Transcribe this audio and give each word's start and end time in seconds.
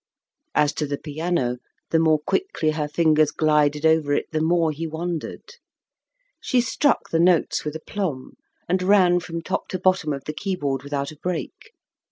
As 0.55 0.73
to 0.81 0.87
the 0.87 0.97
piano, 0.97 1.57
the 1.91 1.99
more 1.99 2.17
quickly 2.17 2.71
her 2.71 2.87
fingers 2.87 3.29
glided 3.29 3.85
over 3.85 4.13
it 4.13 4.25
the 4.31 4.41
more 4.41 4.71
he 4.71 4.87
wondered. 4.87 5.43
She 6.41 6.59
struck 6.59 7.11
the 7.11 7.19
notes 7.19 7.63
with 7.63 7.75
aplomb, 7.75 8.33
and 8.67 8.81
ran 8.81 9.19
from 9.19 9.43
top 9.43 9.67
to 9.67 9.79
bottom 9.79 10.11
of 10.11 10.23
the 10.23 10.33
keyboard 10.33 10.81
without 10.81 11.11
a 11.11 11.17
break. 11.17 11.73